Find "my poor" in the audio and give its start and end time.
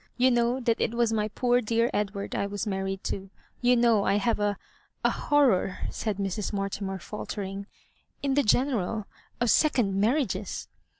1.13-1.61